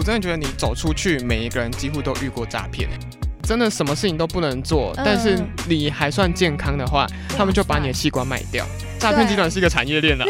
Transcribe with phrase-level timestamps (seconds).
[0.00, 2.88] 我真的觉得你走出去，每一个人几乎都遇过诈骗，
[3.42, 5.38] 真的什么事情都不能做，但是
[5.68, 8.64] 你还算健康的话，他们就把你的器官卖掉。
[8.98, 10.24] 诈骗集团是一个产业链的，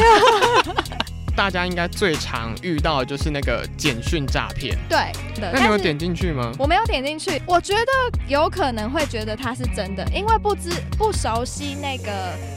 [1.37, 4.77] 大家应该最常遇到的就是那个简讯诈骗。
[4.88, 6.50] 对，那你有点进去吗？
[6.59, 12.10] 我没有点进去，我觉得有可能会觉得它是真的，因为不知不熟悉那个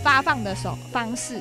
[0.04, 1.40] 发放的手方式。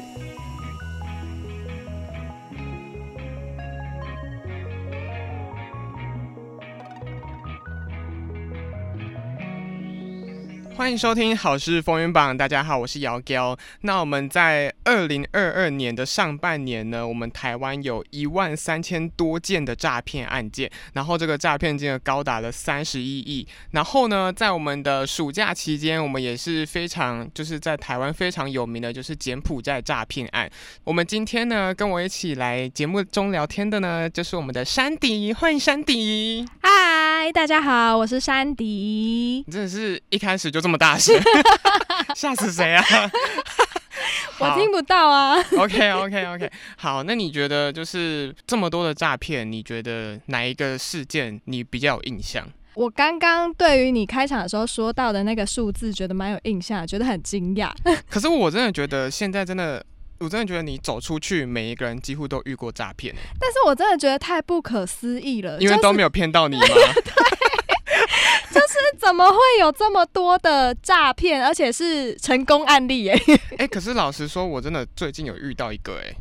[10.74, 13.56] 欢迎收听《好事风云榜》，大家好，我是姚娇。
[13.82, 23.46] 那我们在二零二二年的上半年呢，我们台湾有一万三千多件的诈骗案件，然后这个诈骗金额高达了三十一亿。
[23.72, 30.50] 然后呢，在我们的暑假期间，我们也是非常就是在台湾非常有名的，就是柬埔寨诈骗案。
[30.84, 36.46] 我们今天呢，跟我一起来节目中聊天的呢，就是我们的山迪，欢迎山迪。
[36.62, 39.44] 嗨，大家好，我是山迪。
[39.50, 40.78] 真的是一开始就这么。
[40.82, 41.14] 大声，
[42.16, 42.82] 吓死谁啊！
[44.40, 45.38] 我听不到啊。
[45.56, 52.44] OK OK OK，好，那你觉得就是这么多的诈骗，你觉得哪一个事件你比较有印象？
[52.74, 57.70] 我刚刚对于你开场的时候说到的那个数字，觉得蛮有印象，觉得很惊讶。
[58.10, 59.84] 可是我真的觉得现在真的，
[60.18, 63.14] 我真的觉得你走出去，每一个人几乎都遇过诈骗。
[63.38, 66.66] 但是我真的觉得太不可思议了，因为都没有骗到你吗？
[66.66, 67.02] 就是
[69.12, 73.22] 怎么会有这么多的诈骗，而且是成功案例耶？
[73.58, 76.16] 哎，可是老实说，我真的最近有遇到一个哎，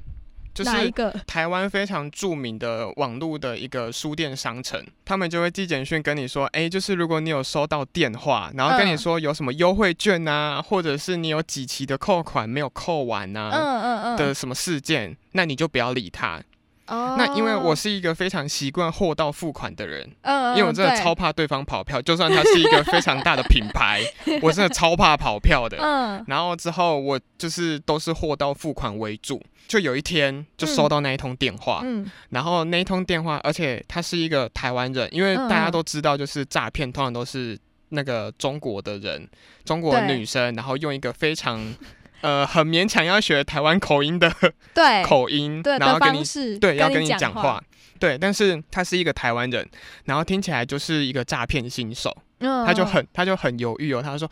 [0.53, 16.41] 就是一个台湾非常著名的网络的一个书店商城，他们就会寄简讯跟你说，哎，就是如果你有收到电话，然后跟你说有什么优惠券啊，或者是你有几期的扣款没有扣完啊，嗯嗯嗯的什么事件，那你就不要理他。
[16.87, 24.01] 那因为我是一个非常习惯货到付款的人，嗯，因为我真的超怕对方跑票，就算他是一个非常大的品牌，
[24.41, 25.77] 我真的超怕跑票的。
[25.83, 37.57] 嗯，然后之后我就是都是货到付款为主，就有一天就收到那一通电话，嗯，然后那一通电话，而且他是一个台湾人，因为大家都知道，就是诈骗通常都是
[37.89, 39.29] 那个中国的人，
[39.63, 41.73] 中国女生，然后用一个非常。
[42.21, 44.31] 呃，很勉强要学台湾口音的
[44.73, 46.23] 对 口音，然后跟你
[46.59, 47.61] 对要跟你讲话，
[47.99, 49.67] 对，但是他是一个台湾人，
[50.05, 54.29] 然后听起来就是一个诈骗新手，他就很他就很犹豫哦，他说，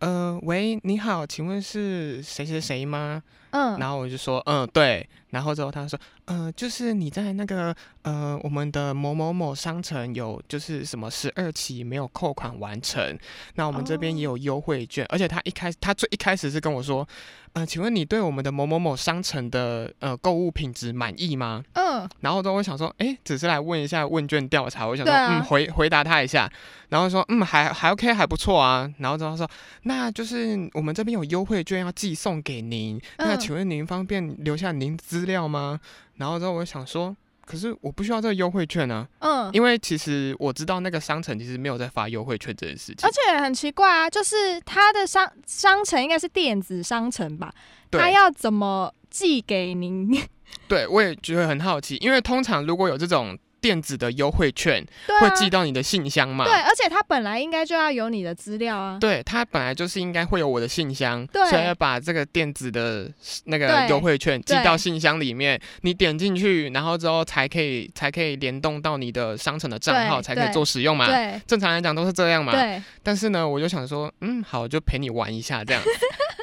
[0.00, 3.22] 呃，喂，你好，请问是谁谁谁吗？
[3.50, 13.18] 嗯，然后我就说，嗯，对，然后之后他说，呃，就是你在那个呃我们的某某某商城有就是什么十二期没有扣款完成，
[13.54, 17.06] 那我们这边也有优惠券，而且他一开始他最一开始是跟我说。
[17.52, 21.64] 呃，请问你对我们的某某某商城的呃购物品质满意吗？
[21.72, 26.46] 嗯，然后之后我想说，哎，只是来问一下问卷调查，我想说，嗯，回回答他一下，
[26.90, 28.86] 然后说，嗯，还还 OK，还不错啊。
[28.98, 29.50] 然后之后他说，
[29.84, 35.78] 那就是我们这边有优惠券要寄送给您，那请问您方便留下您资料吗？
[36.16, 37.16] 然后之后我想说。
[37.48, 47.54] 可是我不需要这个优惠券啊，嗯，因为其实我知道那个商城其实没有在发优惠券这件事情，而且很奇怪啊，就是他的商商城应该是电子商城吧，
[47.92, 50.10] 他要怎么寄给您？
[50.66, 53.38] 对，我也觉得很好奇，因为通常如果有这种。
[53.66, 54.86] 电子的优惠券
[55.20, 56.44] 会寄到你的信箱嘛？
[56.44, 58.96] 对，而且它本来应该就要有你的资料啊。
[59.00, 63.10] 对，它本来就是应该会有我的信箱，所以要把这个电子的
[63.46, 65.60] 那个优惠券寄到信箱里面。
[65.80, 71.08] 你点进去，然后之后才可以才可以联动到你的商城的账号，才可以做使用嘛。
[71.08, 72.52] 对，正常来讲都是这样嘛。
[72.52, 72.80] 对。
[73.02, 75.82] 但是呢，我就想说，嗯，好，就陪你玩一下这样。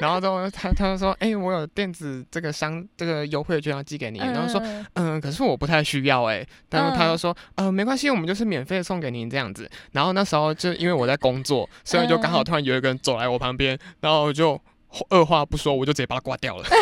[0.00, 4.18] 然后之后他他就说，哎，我有电子这个商这个优惠券要寄给你。
[4.18, 4.60] 然后说，
[4.94, 6.44] 嗯，可是我不太需要哎。
[6.68, 9.70] 但是他就说，呃，没关系，我们就是免费送给您这样子。
[9.92, 14.60] 然后那时候就因为我在工作，所以就刚好突然有一个人走来我旁边，然后我就
[15.08, 16.64] 二话不说，我就直接把他挂掉了。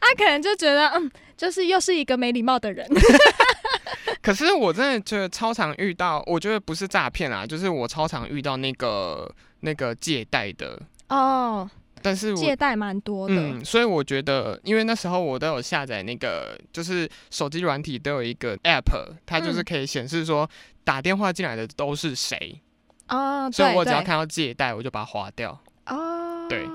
[0.00, 2.86] 他可能就觉得，嗯，就是又是一个没礼貌的人。
[4.20, 10.78] 可是我真的觉得超常遇到，我觉得不是诈骗啊，就是我超常遇到那个那个借贷的。
[11.08, 11.68] 哦，
[12.02, 18.84] 但是借贷蛮多的，嗯，所以我觉得，因为那时候我都有下载那个，就是手机软体都有一个 app，
[19.26, 20.48] 它就是可以显示说
[20.84, 22.60] 打电话进来的都是谁，
[23.08, 25.58] 哦，所以我只要看到借贷，我就把它划掉。
[25.86, 26.66] 哦，对，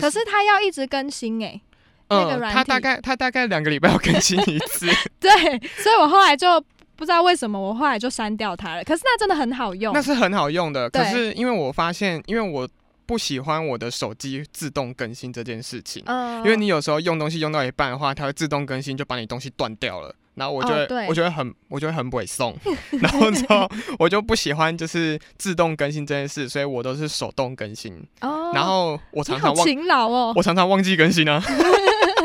[0.00, 1.60] 可是它要一直更新哎，
[2.08, 4.86] 嗯，它大概它大概两个礼拜要更新一次，
[5.20, 5.30] 对，
[5.82, 6.60] 所以我后来就
[6.96, 8.84] 不知道为什么，我后来就删掉它了。
[8.84, 12.68] 可是那真的很好用，那是很好用的，可是因为我发现，因为我。
[13.10, 16.00] 不喜欢我的手机自动更新这件事情，
[16.44, 20.14] 因为你有时候用东西用到一半的话，它会自动更新，就把你东西断掉了。
[20.36, 22.56] 然后我就会我觉得很我觉得很不会送，
[23.02, 23.68] 然后之后
[23.98, 28.00] 我就不喜欢就是自动更新这件事，所以我都是手动更新。
[28.20, 31.42] 哦，然后我常常忘勤劳哦，我常常忘记更新啊。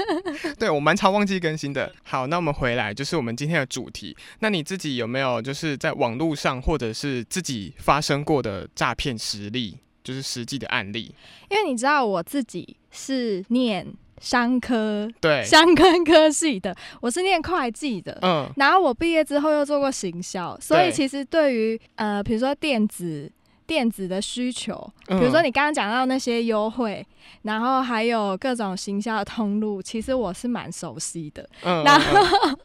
[0.59, 1.91] 对我蛮常忘记更新的。
[2.03, 4.15] 好，那我们回来就是我们今天的主题。
[4.39, 11.13] 那你自己有没有就是在网络上或者是自己发生过的诈骗实例，就是实际的案例？
[11.49, 13.85] 因为你知道我自己是念
[14.21, 23.29] 商科，对，相关科系的，我是念会计的，嗯，然后我毕业之后又做过行销，所以其实对于呃，比如说电子。
[23.67, 24.75] 电子的需求，
[25.07, 27.03] 比如说你刚刚讲到那些优惠，
[27.41, 31.49] 然后还有各种行销的通路，其实我是蛮熟悉的。
[31.63, 32.59] 嗯然后，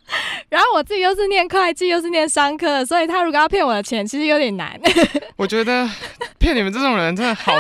[0.51, 4.79] 然后我自己又是念会计，又是念商科的，所以他如果要骗我的钱，其实有点难。
[5.37, 5.89] 我觉得
[6.39, 7.55] 骗你们这种人真的好，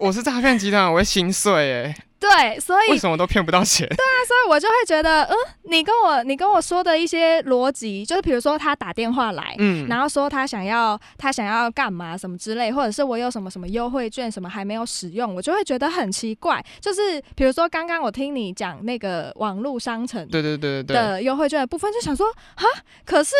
[0.00, 1.94] 我是诈骗集团，我会心碎哎。
[2.20, 3.86] 对，所以为什么都骗不到钱？
[3.86, 16.60] 对啊，所以我就会觉得，嗯，你跟我你跟我说的一些逻辑，就是比如说他打电话来，嗯，然后说他想要他想要干嘛什么之类，或者是我有什么什么优惠券什么还没有使用，我就会觉得很奇怪。
[16.80, 22.26] 就是比如说刚刚我听你讲那个网络商城，对对对对的优惠券的部分，就想说，
[22.56, 22.64] 啊，
[23.04, 23.36] 可是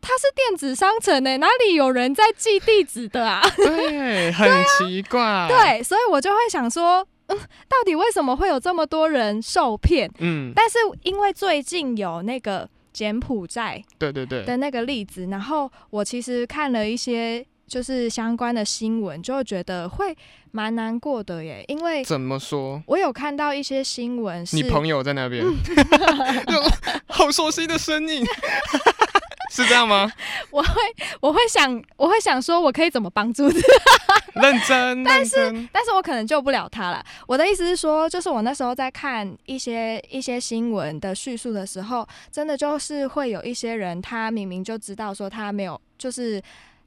[0.00, 3.42] 它是电子商城呢，哪里有人在寄地址的啊？
[3.56, 4.48] 对，很
[4.78, 5.48] 奇怪。
[5.50, 7.04] 对，所以我就会想说。
[7.36, 10.10] 到底为什么会有这么多人受骗？
[10.18, 20.16] 嗯，但是因为最近有那个柬埔寨，对对对的那个例子，然后我其实看了一些就是相关的新闻，就会觉得会
[20.50, 21.64] 蛮难过的耶。
[21.68, 22.82] 因为怎么说？
[22.86, 25.44] 我有看到一些新闻，你朋友在那边，
[27.06, 28.26] 好熟悉的身影。
[29.52, 30.10] 是这样吗？
[30.50, 30.80] 我会，
[31.20, 34.40] 我会想，我会想说，我可以怎么帮助他？
[34.40, 37.04] 认真， 但是，但是我可能救不了他了。
[37.26, 46.40] 我的意思是说，就是我那时候在看一些一些新闻的叙述的时候，真的就是会有一些人，他明明就知道说他没有，就是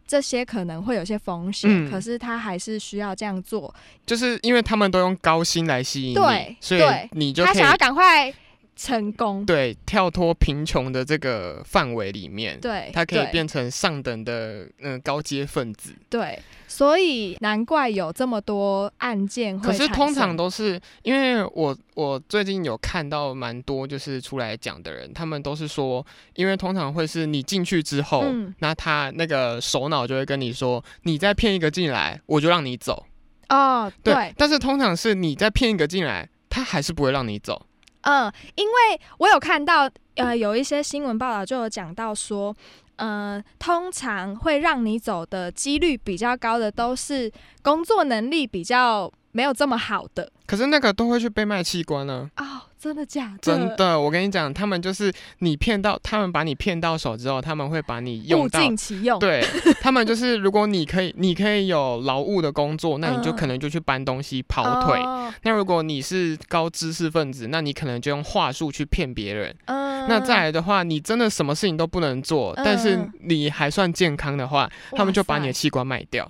[0.08, 3.74] 这些可能会有些风险，可是他还是需要这样做，
[4.06, 6.82] 就是因为他们都用高薪来吸引你，所以
[7.12, 8.34] 你就他想要赶快。
[8.76, 15.94] 成功对跳脱贫穷的这个范围里面，对，他可以变成上等的嗯高阶分子。
[16.10, 19.60] 对，所以难怪有这么多案件。
[19.60, 26.06] 可是通常都是因为我我最近有看到蛮多就是出来讲的人，他们都是说，
[26.36, 28.26] 因为通常会是你进去之后，
[28.60, 33.06] 那他那个首脑就会跟你说，你再骗一个进来，我就让你走。
[33.50, 34.34] 哦，对。
[34.36, 37.68] 但是通常是你再骗一个进来，他还是不会让你走。
[38.04, 42.56] 嗯，因为我有看到，呃，有一些新闻报道就有讲到说，
[42.98, 50.32] 呃，通常会让你走的几率比较高的，都是工作能力比较没有这么好的。
[50.46, 52.30] 可是那个都会去被卖器官呢？
[52.38, 53.38] 哦，真的假的？
[53.42, 55.10] 真的，我跟你讲，他们就是
[55.40, 59.18] 你骗到，他们把你骗到手之后，他们会把你用到，物尽其用。
[59.20, 59.42] 对
[59.80, 65.00] 他们就是，如果你可以，你可以有劳务的工作，那你就可能就去搬东西跑腿。
[65.44, 69.56] 那如果你是高知识分子，那你可能就用话术去骗别人。
[69.66, 76.30] 那再来的话，你真的什么事情都不能做，但是你还算健康的话，他们就把你的器官卖掉。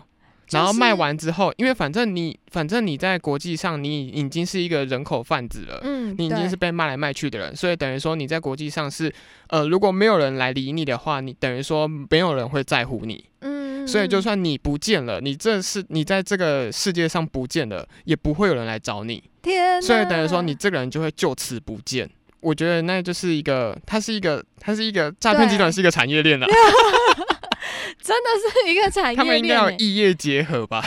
[0.54, 9.14] 然后卖完之后，因为反正你，反正你在国际上，你已经是一个人口贩子了，嗯，你已经是被卖来卖去的人，所以等于说你在国际上是，
[9.48, 22.10] 呃，如果没有人来理你的话，你等于说没有人会在乎你，嗯，所以就算你不见了，你这是你在这个世界上不见了，也不会有人来找你，天，所以等于说你这个人就会就此不见。
[22.42, 26.46] 我觉得那就是一个，它是一个，它是一个诈骗集团，是一个产业链啊。
[28.02, 28.30] 真的
[28.64, 30.84] 是一个产业链，他们应该要异业结合吧？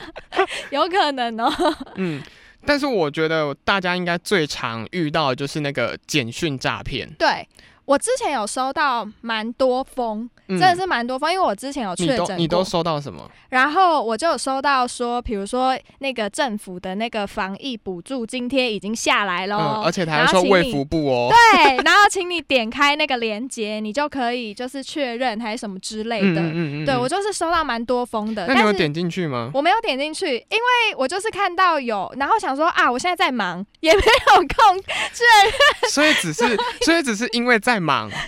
[0.70, 1.52] 有可能哦。
[1.96, 2.22] 嗯，
[2.64, 7.08] 但是我觉得大家应该最常遇到的就是那个简讯诈骗。
[7.18, 7.46] 对。
[7.88, 13.26] 我之前有收到蛮多封，真的是蛮多封，因为我之前有确诊你都收到什么？
[13.48, 21.30] 然后我就有收到说，比如说那个政府的那个防疫补助津贴已经下来了，而且他还说卫福部哦。
[21.30, 26.42] 对，然后请你点开那个链接，你就可以就是确认还是什么之类的。
[26.42, 26.84] 嗯嗯嗯。
[26.84, 28.46] 对我就是收到蛮多封的。
[28.46, 29.50] 那你有点进去吗？
[29.54, 35.90] 我没有点进去，因为我就是看到有，然后想说啊，我现在在忙，也没有空确认。
[35.90, 37.77] 所以只是，所以只是因为在。
[37.80, 38.18] 忙，对。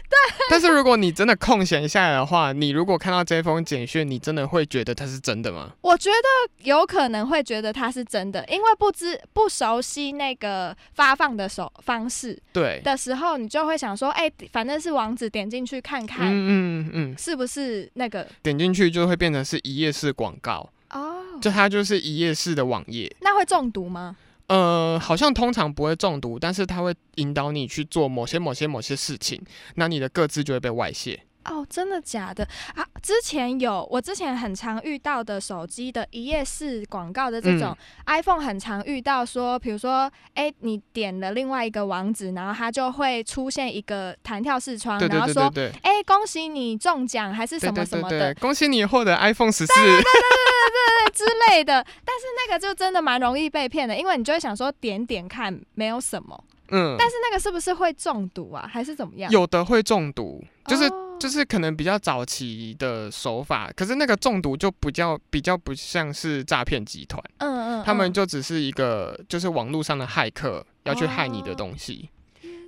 [0.49, 5.71] 但是如果你真的空闲下来的话，你如果看到这封简讯，你真的会觉得它是真的吗？
[5.81, 24.17] 我觉得有可能会觉得它是真的，因为不知不熟悉那个发放的手方式，对的时候，你就会想说，哎，反正是网址，点进去看看，嗯嗯嗯，是不是那个点进去就会变成是一页式广告哦，就它就是一页式的网页，那会中毒吗？
[24.51, 29.41] 呃，好像通常不会中毒，但是它会引导你去做某些某些某些事情，
[29.77, 31.23] 那你的各自就会被外泄。
[31.43, 32.85] 哦，真的假的啊？
[33.03, 37.75] 之前有我之前很常遇到的手机的一页式广告的这种
[38.07, 44.15] iPhone，很常遇到说，比如说，哎，你点了另外一个网址，然后它就会出现一个。
[44.23, 45.51] 弹跳视窗，然后说
[45.83, 48.35] ：“哎，恭喜你中奖，还是什么什么的？
[48.35, 51.85] 恭喜你获得 iPhone 十四，对对对对对对之类的。
[52.05, 56.45] 但是那个就真的蛮容易被骗的，因为你就会想说点点看，没有什么。
[56.73, 59.31] 嗯，但是那个是不是会中毒啊，还是怎么样？
[59.33, 67.23] 有的会中毒，就是就是可能比较早期的手法，可是那个中毒就比较比较不像是诈骗集团。
[67.39, 72.09] 嗯嗯，他们就只是一个就是网络上的骇客要去害你的东西。”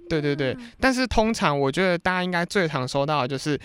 [0.09, 3.59] 对对对，但是通常我觉得大家应该最常收到的就是，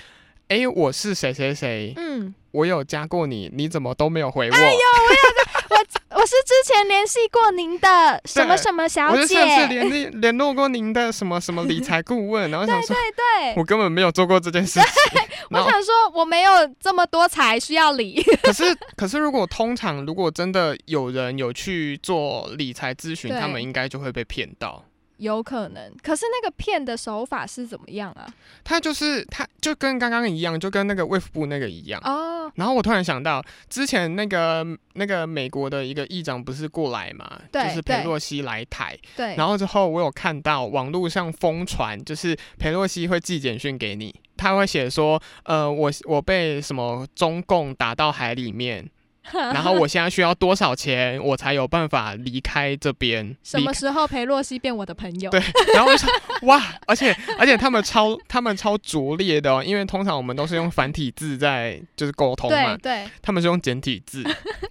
[0.49, 4.55] 哎，我是谁谁谁，嗯，我有加过你，你怎么都没有回我？
[4.55, 15.21] 哎呦，我有我我是之前联系过您的什么什么小姐，我上次联系联络过您的什么什么理财顾问，然后想说，对对对，我根本没有做过这件事情。
[15.51, 18.21] 我想说我没有这么多财需要理。
[18.41, 18.63] 可是
[18.95, 24.83] 可是如果通常如果真的有人有去做理财咨询，他们应该就会被骗到。
[25.17, 28.27] 有可能，可是那个骗的手法是怎么样啊？
[28.63, 32.51] 他就是他，就跟刚刚一样，就跟那个卫福部那个一样哦。
[32.55, 37.39] 然后我突然想到，之前那个那个美国的一个议长不是过来嘛？
[37.51, 38.97] 就是佩洛西来台。
[39.15, 39.35] 对。
[39.35, 48.89] 然后之后我有看到网络上疯传，就是佩洛西会寄简讯给你，他会写说，呃，我我被什么中共打到海里面。
[49.53, 53.35] 然后我现在需要多少钱，我才有办法离开这边？
[53.43, 55.29] 什么时候裴洛西变我的朋友？
[55.29, 55.41] 对，
[55.73, 56.09] 然后我说
[56.47, 64.23] 哇，而且而且他们超他们超拙劣的，因为通常我们都是用繁体字在就是沟通嘛，对，他们是用简体字。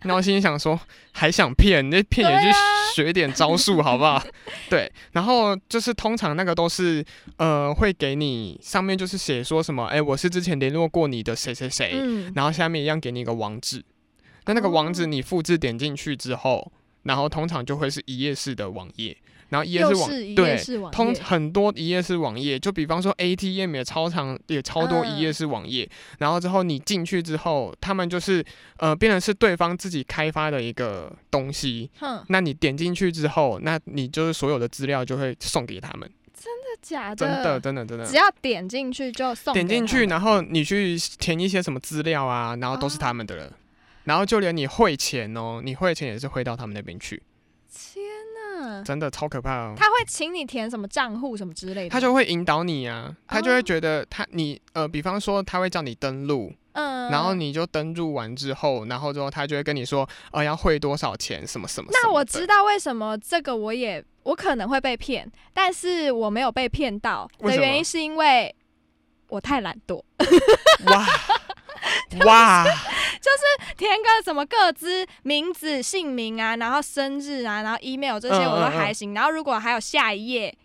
[0.02, 0.78] 然后心里想说，
[1.12, 1.88] 还想骗？
[1.90, 2.58] 那骗也去
[2.94, 4.22] 学点招数好不好？
[4.70, 7.04] 对，然后就是通常那个都是
[7.38, 11.96] 呃会给你上面就是写说什么，哎，我是之前联络过你的谁谁谁，
[12.34, 13.84] 然后下面一样给你一个网址。
[14.46, 16.72] 那那个网址你复制点进去之后，
[17.02, 19.16] 然后通常就会是一页式的网页，
[19.50, 25.88] 然后一页式网对，通很多一页式网页，就比方说 ATM 也超长，也超多一页式网页，
[26.18, 28.44] 然后之后你进去之后，他们就是
[28.78, 31.90] 呃变成是对方自己开发的一个东西，
[32.28, 37.14] 那你点进去之后，那你就是所有的资料就会送给他们，真的假。
[37.14, 37.16] 的？
[37.16, 43.52] 真的真的真的，只要点进去就送，点进去，然后你去填一些什么资料啊，然后都是他们的了。
[44.06, 47.22] 然后就连你汇钱哦，你汇钱也是汇到他们那边去。
[47.70, 49.74] 天哪，真的超可怕哦！
[49.76, 61.90] 他会请你填什么账户什么之类的，他就会引导你啊，他就会觉得他你呃，比方说他会叫你登录，嗯，然后你就登录完之后，然后之后他就会跟你说，呃，要汇多少钱什么什么。
[61.92, 68.54] 那我知道为什么这个我也我可能会被骗，但是我没有被骗到的原因是因为
[69.28, 70.00] 我太懒惰。
[70.86, 71.06] 哇。
[72.24, 79.14] 哇，就是填个什么个资、名字、姓名啊，然后生日啊，然后 email 这些我都还行。
[79.14, 80.56] 然后如果还有下一页，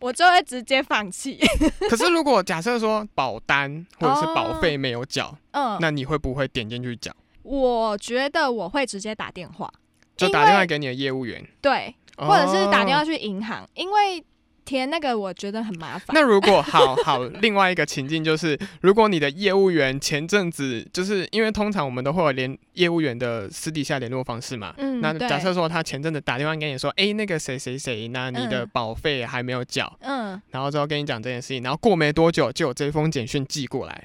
[0.00, 1.38] 我就会直接放弃。
[1.88, 7.12] 可是如果假设说保单或者是保费没有缴，嗯，那你会不会点进去缴？
[7.42, 9.72] 我觉得我会直接打电话，
[10.16, 14.24] 就打电话给你的业务员，对，或者是打电话去银行，因为。
[14.64, 16.06] 填那个我觉得很麻烦。
[16.14, 34.04] 那如果好好另外一个情境就是，如果你的业务员前阵子就是因为通常我们都会有联业务员的私底下联络方式嘛，嗯，那假设说他前阵子打电话跟你说，哎，那个谁谁谁，那你的保费还没有缴，嗯，然后之后跟你讲这件事情，然后过没多久就有这封简讯寄过来，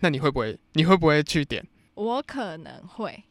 [0.00, 1.64] 那你会不会你会不会去点？
[1.94, 3.24] 我可能会，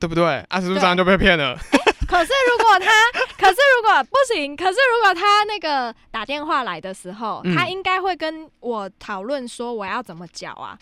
[0.00, 0.24] 对不对？
[0.48, 1.56] 二十路上就被骗了。
[2.08, 10.78] 可是如果他，可是如果不行，可是如果他那个打电话来的时候，他应该会跟我讨论说我要怎么缴啊？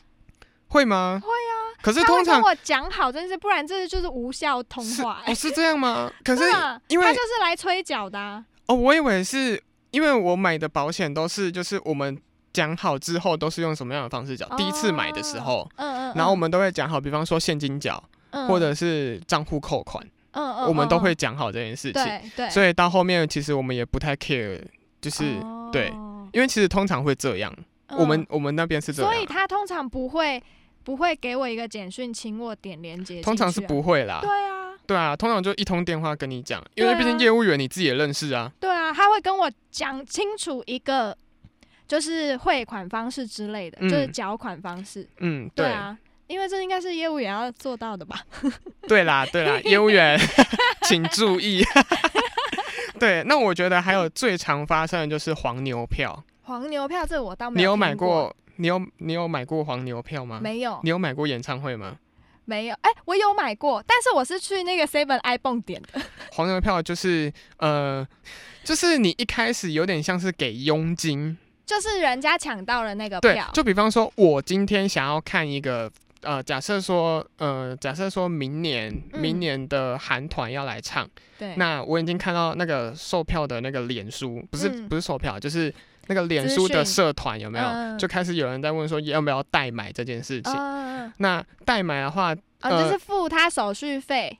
[0.68, 1.20] 会吗？
[1.22, 1.54] 会啊。
[1.82, 5.22] 可是通常我讲好，真是不然这就是无效通话。
[5.26, 6.10] 哦，是这样吗？
[6.24, 6.42] 可是
[6.88, 8.42] 因为他就是来催缴的。
[8.66, 12.18] 哦，我以为是因为我买的保险都是就是我们
[12.52, 14.48] 讲好之后都是用什么样的方式缴？
[14.56, 18.02] 第一次买的时候，嗯嗯，然后我们都会讲好，比方说现金缴，
[18.48, 20.04] 或者是账户扣款。
[20.34, 24.60] 嗯嗯，我们都会讲好这件事情，对对，所以到后面其实我们也不太 care，
[25.00, 25.24] 就是
[25.72, 25.92] 对，
[26.32, 27.54] 因为其实通常会这样，
[27.90, 30.42] 我们我们那边是这样，所以他通常不会
[30.82, 41.16] 不会给我一个简讯，请我点连接，通常是不会啦，对啊，对啊，通常就一通电话跟你讲，因为毕竟业务员你自己也认识啊，对啊，他会跟我讲清楚一个
[41.86, 45.96] 就是汇款方式之类的，就是缴款方式，嗯，对啊。
[46.26, 48.20] 因为这应该是业务员要做到的吧？
[48.88, 50.18] 对啦，对啦， 业务员
[50.84, 51.64] 请注意。
[52.98, 56.24] 对，那我觉得还有最常发生的就是黄牛票。
[56.42, 57.68] 黄牛票这我倒没有。
[57.68, 58.34] 你有买过？
[58.56, 60.38] 你有你有买过黄牛票吗？
[60.42, 60.78] 没有。
[60.82, 61.96] 你有买过演唱会吗？
[62.46, 62.74] 没有。
[62.82, 66.00] 哎，我有买过，但是我是去那个 Seven iPhone 点的。
[66.32, 68.06] 黄牛票就是呃，
[68.62, 73.50] 就是你一开始有点像是给佣金，就是人家抢到了那个票。
[73.52, 75.90] 就比方说，我今天想要看一个。
[76.24, 85.72] 呃，假设说，呃，假设说明年明年的韩团要来唱，对，那我已经看到那个售票的那个脸书，不是不是售票，就是
[86.06, 87.98] 那个脸书的社团有没有？
[87.98, 90.52] 就开始有人在问说要不要代买这件事情。
[91.18, 94.38] 那代买的话，呃，就是付他手续费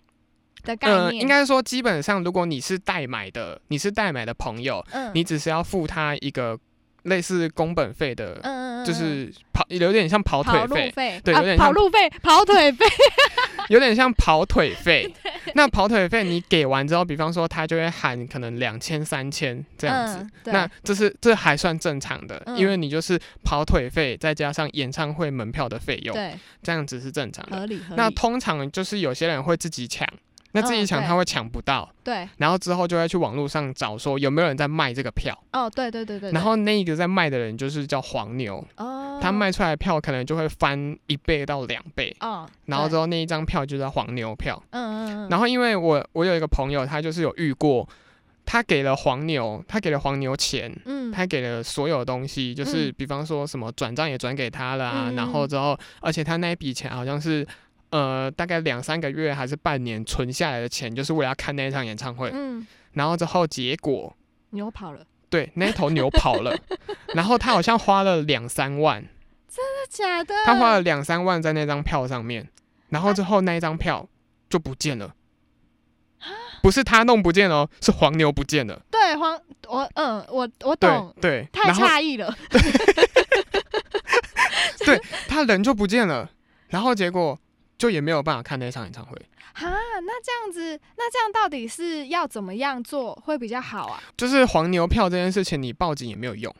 [0.62, 1.23] 的概念。
[1.23, 6.59] 应该说，基本上如果你是代买的，你是代买的朋友，你只是要付他一个。
[7.05, 8.41] 类似工本费的，
[8.85, 12.85] 就是跑有点像跑腿费，对，有点像跑路费、跑腿费，
[13.71, 15.12] 有点像跑腿费。
[15.55, 27.59] 那跑腿费你给完之后，比方说他就会喊可能两千、三千这样子，那这是这还算正常的，因为你就是跑腿费再加上演唱会门票的费用，对，这样子是正常的。
[27.59, 27.81] 合理。
[27.97, 30.09] 那通常就是有些人会自己抢。
[30.56, 35.37] 那自己抢他会抢不到，对，然后之后就会去网络上找说有没有人在卖这个票。
[35.52, 36.30] 哦，对对对对。
[36.30, 42.14] 然后那一个在卖的人就是叫黄牛，哦，他卖出来的票可能就会翻一倍到两倍。
[42.20, 42.49] 哦。
[42.66, 44.62] 然后之后那一张票就叫黄牛票。
[44.70, 45.28] 嗯嗯嗯。
[45.28, 47.88] 然后因为我我有一个朋友，他就是有遇过，
[48.46, 57.44] 他给了黄牛，他给了黄牛钱，嗯，他给了所有东西，就是比方说什么转账也转给他了，然后之后，而且他那一笔钱好像是。
[57.95, 62.29] 呃，大概两三个月还是半年存下来的钱，就是为了要看那一场演唱会。
[62.35, 64.17] 嗯，然后之后结果
[64.51, 66.53] 牛跑了，对，那头牛跑了，
[67.15, 69.01] 然后他好像花了两三万，
[69.49, 70.35] 真的假的？
[70.45, 72.49] 他花了两三万在那张票上面，
[72.89, 74.09] 然后之后那一张票
[74.51, 75.15] 就不见了，
[76.65, 78.83] 不是他弄不见哦，是黄牛不见了。
[78.91, 82.37] 对，黄我嗯，我我懂，对，太诧异了，
[84.85, 86.28] 对他人就不见了，
[86.71, 87.39] 然后结果。
[87.76, 89.17] 就也没有办法看那场演唱会
[89.54, 94.02] 哈，那这样子，那这样到底是要怎么样做会比较好啊？
[94.17, 96.54] 就是黄牛票这件事情，你报警也没有用。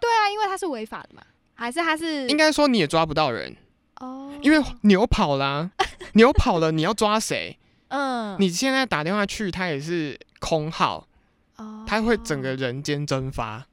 [0.00, 1.22] 对啊，因为它是违法的嘛，
[1.54, 2.28] 还是它是？
[2.28, 3.56] 应该说你也抓不到人
[4.00, 5.70] 哦，因为牛跑了，
[6.14, 7.58] 牛跑了，你要抓谁？
[7.88, 11.08] 嗯，你现在打电话去，他也是空号，
[11.56, 13.66] 哦，他会整个人间蒸发。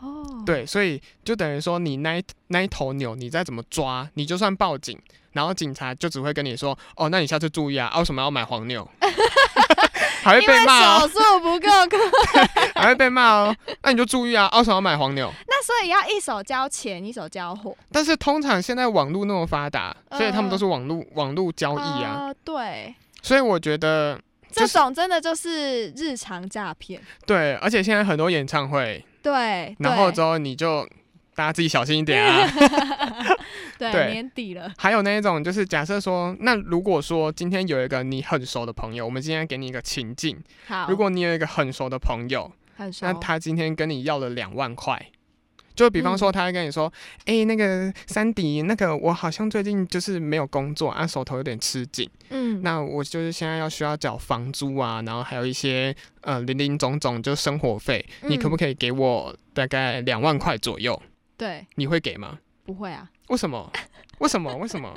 [0.00, 4.98] 哦，对，所以就等于说，你那那一头牛，你再怎么抓，你就算报警。
[5.38, 8.86] 然后警察就只会跟你说：“哦，那你下次注意啊，为什么要买黄牛？
[10.20, 13.56] 还会被骂哦，手速不够快， 还会被骂哦。
[13.82, 15.32] 那你就注意啊，为什么要买黄牛？
[15.46, 17.72] 那所以要一手交钱，一手交货。
[17.92, 22.34] 但是通常现在网络那么发达，所以他们都是网络网络交易啊。
[22.42, 22.92] 对。
[23.22, 24.20] 所以我觉得
[24.50, 27.00] 这种真的就是日常诈骗。
[27.24, 30.84] 对，而且现在很多演唱会，对，然后之后你就。
[31.38, 32.50] 大家自己小心一点啊！
[33.78, 34.74] 对，年底了。
[34.76, 40.36] 还有那一种，就是假设说，那如果说今天有一个你很熟的朋友，我们今天给你一个情境。
[40.66, 45.00] 好，如果你有一个很熟的朋友，很熟，那他今天跟你要了两万块。
[45.76, 46.92] 就比方说，他会跟你说
[47.26, 52.10] ：“哎，那个三迪，那个我好像最近就是没有工作啊，手头有点吃紧。
[52.30, 61.00] 嗯，那我就是现在要需要缴房租啊，然后还有一些呃零零总总就生活费，你可不可以给我大概两万块左右？”
[61.38, 62.38] 对，你会给吗？
[62.66, 63.08] 不会啊。
[63.28, 63.72] 为什么？
[64.18, 64.54] 为什么？
[64.56, 64.92] 为什么？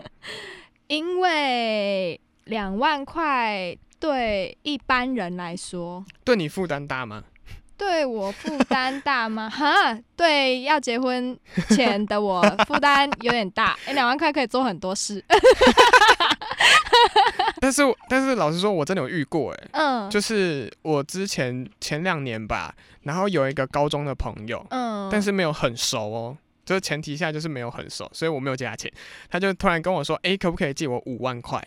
[0.88, 7.24] 因为两万块对一般人来说，对你负担大吗？
[7.78, 9.50] 对我负担大吗？
[9.54, 11.38] 哈，对，要结婚
[11.70, 13.78] 前的我负担有点大。
[13.86, 15.24] 哎，两万块可以做很多事。
[17.72, 19.54] 但是，但是，老实说，我真的有遇过。
[19.54, 22.76] 哎，嗯，就是我之前前两年吧。
[23.04, 28.92] 然后有一个高中的朋友，嗯，但是没有很熟哦，就是前提下就是没有很熟，所以我没有借他钱。
[29.28, 31.58] 他就突然跟我说：“哎，可不可以借我五万块？”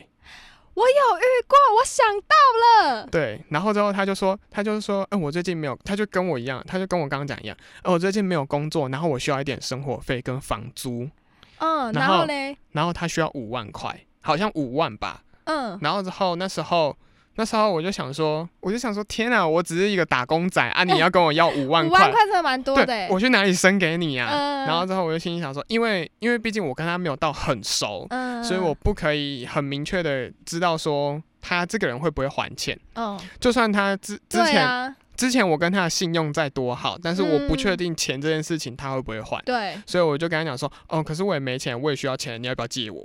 [0.74, 3.06] 我有遇过，我想到了。
[3.06, 11.08] 对，然后之后他就说，他就是说，嗯，我最近没有，他就跟我一样，他就跟我刚刚讲一样，哦，我最近没有工作，然后我需要一点生活费跟房租。
[11.58, 12.56] 嗯，然后嘞？
[12.70, 15.23] 然后他需要五万块，好像五万吧。
[15.44, 16.96] 嗯，然后之后那时候。
[17.36, 23.08] 那时候我就想说，我就想说，天啊，我只是一个打工仔啊，你要跟我要五万块，五万块真的蛮多的。
[23.10, 24.64] 我去哪里生给你呀？
[24.68, 28.06] 然后之后我就心里想说，因为因为毕竟我跟他没有到很熟，
[28.40, 32.78] 所以我不可以很明确的知道说他这个人会不会还钱。
[32.94, 39.42] 嗯，就算他之之前之前我跟他的信用再多好，但是我不确定钱这件事情他会不会还。
[39.42, 43.04] 对，所以我就跟他讲说，哦，可是我也没钱，我也需要钱，你要不要借我？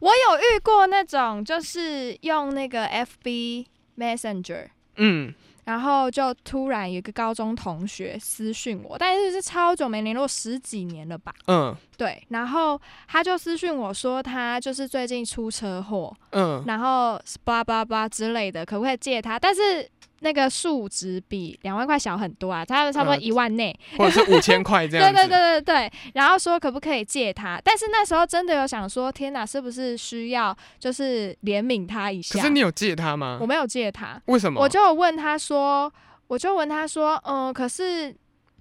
[0.00, 5.34] 我有遇过那种，就是用那个 FB Messenger，嗯，
[5.64, 11.32] 然后就突然有一个高中同学私讯我，但是是超久没联络，十几年了吧？
[11.46, 12.22] 嗯，对。
[12.28, 19.38] 然后他就私讯我说，他就是最近出车祸，嗯，然后叭叭叭之类的，可不可以借他？
[19.38, 19.88] 但是。
[20.20, 25.12] 那个数值比两万块小很多啊，他差不多一万内，或者是五千块这样。
[25.14, 25.92] 对对对对对。
[26.14, 27.60] 然后说可不可以借他？
[27.64, 32.38] 但是那时候真的有想说，天哪，是不是需要就是怜悯他一下？
[32.38, 33.38] 可是你有借他吗？
[33.40, 34.20] 我没有借他。
[34.26, 34.60] 为什么？
[34.60, 35.92] 我就问他说，
[36.26, 38.14] 我就问他说，嗯，可是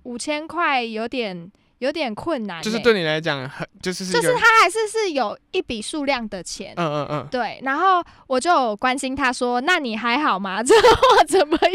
[0.03, 1.51] 五千块有点。
[1.79, 7.59] 有点困难，就是对你来讲很就是就是他还是是有一笔数量的钱，嗯嗯嗯，对。
[7.63, 10.61] 然后我就关心他说：“那你还好吗？
[10.65, 11.71] 这话怎么样？”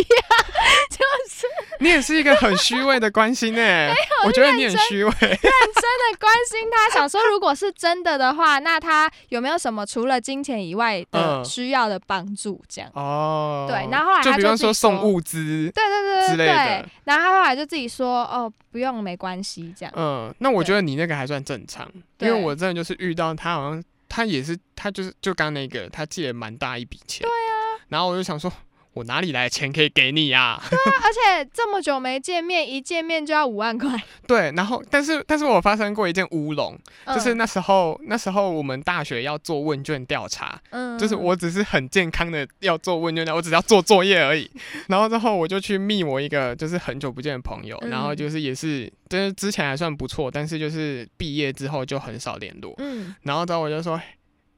[0.91, 0.99] 就
[1.31, 1.47] 是
[1.81, 3.95] 你也是一个很虚伪的关心 哎，
[4.27, 12.61] 我觉得你很虚伪，认真的关心他，想说如果是真的的话，那他有没有什么除了金钱以外的需要的帮助？
[12.69, 13.89] 这样哦，对。
[13.91, 16.85] 然后后来就比方说送物资，对对对对对。
[17.05, 19.92] 然后他后来就自己说：“哦，不用，没关系。”这样。
[19.95, 28.53] 嗯，那我觉得你那个还算正常，因为我真的就是遇到他，好像他也是，他就是就刚那个，他借了蛮大一笔钱，对啊，然后我就想说。
[28.95, 30.61] 我哪里来的钱可以给你呀？
[30.69, 33.91] 对啊，而且这么久没见面，一见面就要五万块。
[34.29, 44.51] 对，然后但是但是我发生过一件乌龙，就是那时候那时候我们大学要做问卷调查，嗯，就是我只是很健康的要做问卷调我只要做作业而已。
[44.89, 52.75] 然后之后我就去密我一个就是很久不见的朋友，然后就是也是就是之前还算不错，但是就是毕业之后就很少联络。
[52.79, 53.95] 嗯，然后之后我就说，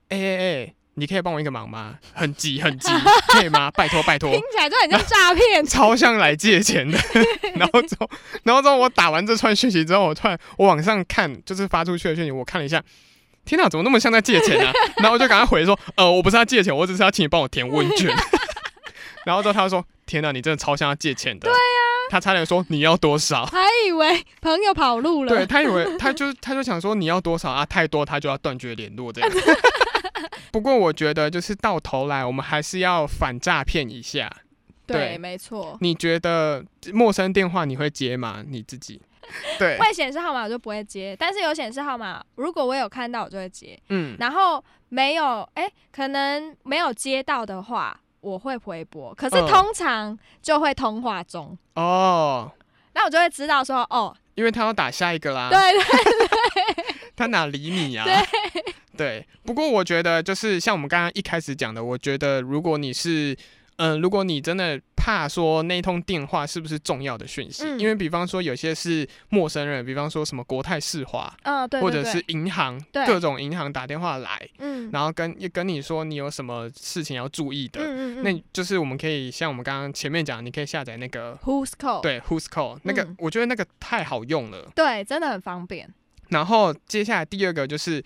[0.08, 0.74] 哎哎哎。
[0.96, 1.96] 你可以帮我一个忙吗？
[2.12, 2.88] 很急很急，
[3.28, 3.70] 可以吗？
[3.72, 4.30] 拜托拜托。
[4.30, 6.98] 听起来就很像诈骗，超像来借钱的。
[7.56, 8.08] 然后之后，
[8.44, 12.82] 然后之后我打完这串讯息之后，我突然我往上看，就是发出去的讯息，我看了一下，
[13.44, 14.72] 天哪，怎么那么像在借钱啊？
[14.98, 18.14] 然后我就赶快回说，呃，我不是要借钱，我只是要请你帮我填问卷。
[19.26, 21.48] 然后之后他就说，天哪，你真的超像要借钱的。
[21.48, 21.73] 对呀。
[22.10, 25.28] 他差点说你要多少，还以为朋友跑路了。
[25.34, 27.64] 对他以为他就他就想说你要多少啊？
[27.66, 29.30] 太多他就要断绝联络这样。
[30.52, 34.32] 不过我觉得，就是到头来，我们还是要反诈骗一下。
[34.86, 35.76] 对，没错。
[35.80, 38.44] 你觉得陌生电话你会接吗？
[38.46, 39.00] 你自己？
[39.58, 43.76] 对，会显示号码我就不会接，但是有显示号码，如果我有看到我就会接。
[43.88, 49.14] 嗯，然后没有，哎，可能没有接到的话，我会回拨。
[49.14, 52.50] 可是通常就会通话中哦，
[52.94, 55.48] 那我就会知道说哦，因为他要打下一个啦。
[55.52, 56.84] 对对对，
[57.14, 58.04] 他哪理你呀？
[58.04, 58.64] 对。
[58.96, 63.36] 对，不过我觉得就是像我们刚刚一开始讲的，我觉得如果你是，
[63.76, 85.92] 嗯，如果你真的怕说那通电话是不是重要的讯息，因为比方说有些是陌生人，比方说什么国泰世华，嗯，对，或者是银行，各种银行打电话来，嗯，然后跟跟你说你有什么事情要注意的，嗯嗯那就是我们可以像我们刚刚前面讲，你可以下载那个 Who's Call，对，Who's Call，那个我觉得那个太好用了，对，真的很方便。
[86.28, 88.02] 然后接下来第二个就是。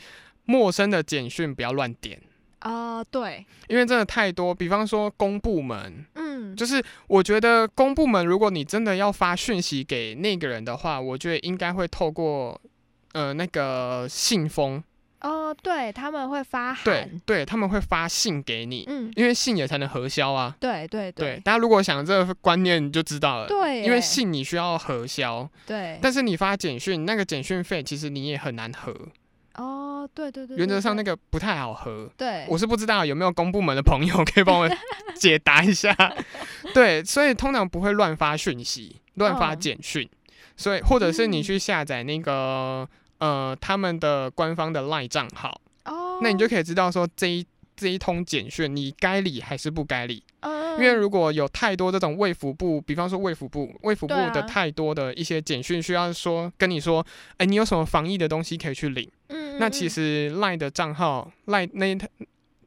[0.50, 2.18] 陌生的简讯不要乱点。
[2.60, 4.54] 啊，对，因为真的太多。
[4.54, 12.60] 比方说公部门，嗯，就是我觉得公部门，如果你真的要发讯息给那个人的话，我觉得应该会透过
[13.12, 14.82] 呃那个信封。
[15.20, 21.40] 哦，对他们会发函，对对，他们会发信给你，嗯，因为信也才能核销啊，对对对。
[21.44, 28.94] 大家如果想这个观念，你就知道了，对，因为信你需要核销，对，但是你发简讯，那个简讯费其实你也很难核。
[29.58, 32.08] 哦，对对对，原则上那个不太好喝。
[32.16, 34.68] 对，我是不知道有没有公部门的朋友可以帮我
[35.18, 35.92] 解答一下。
[36.72, 40.08] 对，所以通常不会乱发讯息、乱发简讯，
[40.56, 47.44] 所以或者是你去下载那个呃他们的官方的赖账号，哦，那你就可以知道说这一
[47.74, 50.22] 这一通简讯你该理还是不该理。
[50.78, 57.04] 因为如果有太多这种卫福部，比方说卫福部、卫福部的太多的一些简讯，需要说跟你说，
[57.38, 59.10] 哎，你有什么防疫的东西可以去领？
[59.26, 62.08] 嗯，那其实赖的账号赖那他。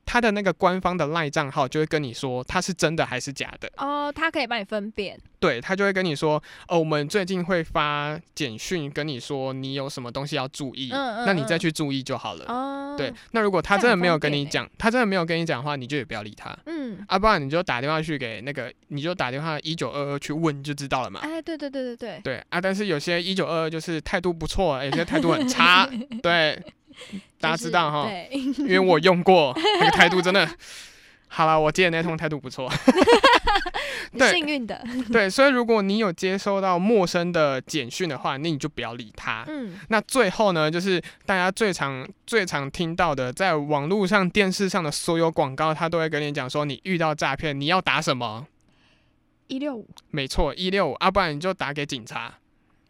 [0.03, 5.17] 他的那个官方的赖账号就会跟你说他是真的还是假的哦，他可以帮你分辨。
[5.39, 12.43] 对他就会跟你说哦，我们最近会发简讯跟你说你有什么东西要注意，那你再去注意就好了。
[12.49, 16.53] 哦，对，那如果他真的没有跟你讲，他真的没有跟你讲的话，你就也不要理他。
[16.65, 21.21] 嗯，啊，不然你就打电话去给那个，你就打电话一九二二去问就知道了嘛。
[21.21, 22.21] 哎，对对对对对。
[22.21, 25.89] 对啊，但是有些一九二二就是态度不错，有些态度很差。
[26.21, 26.61] 对。
[27.39, 30.47] 大家知道哈，因为我用过，那个态度真的
[31.27, 31.59] 好了。
[31.59, 32.71] 我接的那通态度不错，
[34.31, 34.83] 幸运的。
[35.11, 39.43] 对，所以如果你有接收到陌生的简讯的话，那你就不要理他。
[39.47, 48.45] 嗯，那最后呢，就是大家最常、最常听到的，在网络上、电视上的所有广告，他都会跟你讲说，你遇到诈骗，你要打什么？
[49.47, 52.33] 一六五，没错，一六五，要不然你就打给警察。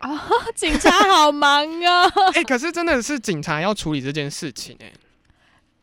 [0.03, 0.19] 哦，
[0.55, 2.07] 警察好忙啊！
[2.33, 4.91] 哎， 可是真的是警察要处理这件事情哎。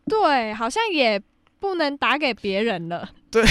[0.06, 1.20] 对，好像也
[1.60, 3.08] 不能打给别人了。
[3.30, 3.44] 对，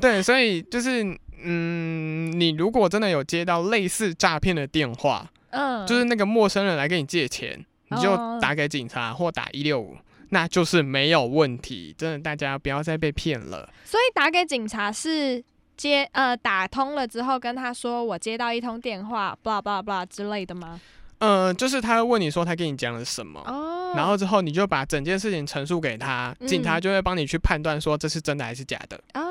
[0.00, 1.04] 对，所以就是，
[1.42, 9.96] 嗯，你如果真的有接到类似诈骗的电话，嗯，就是那个陌生人来跟你借钱，你就打给警察或打一六五，
[10.30, 11.94] 那就是没有问题。
[11.96, 13.68] 真的，大家不要再被骗了。
[13.84, 15.42] 所以打给警察是
[15.80, 20.78] 接呃打通了之后跟他说我接到一通电话，blah blah blah 之类的吗？
[21.20, 29.22] 嗯，就是他会问你说他跟你讲了什么，哦然后之后你就把整件事情陈述给他，警察就会帮你去判断说这是真的还是假的啊。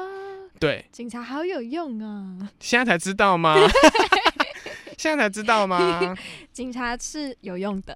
[0.60, 2.50] 对，警察好有用啊！
[2.60, 3.56] 现在才知道吗？
[4.98, 6.16] 现在才知道吗？
[6.52, 7.96] 警察是有用的。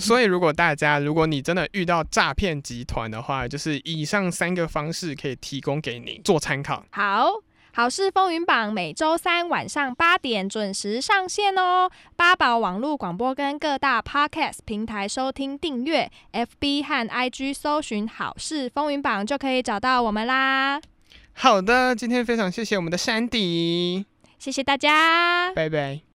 [0.00, 6.84] 所以如果大家如果你真的遇到诈骗集团的话，就是以上三个方式可以提供给你做参考。
[6.90, 7.28] 好。
[7.78, 11.88] 好事风云榜每周三晚上八点准时上线哦！
[12.16, 20.80] 八宝网络广播跟各大 podcast 平台收听订阅，FB 和 IG 搜寻好事风云榜就可以找到我们啦。
[21.34, 24.04] 好的，今天非常谢谢我们的山迪，
[24.40, 26.00] 谢谢大家，拜拜。